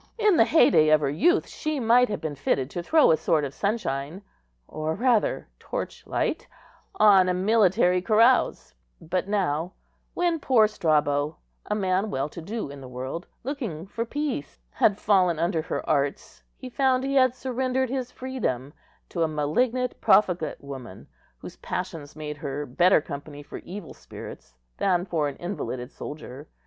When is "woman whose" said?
20.63-21.57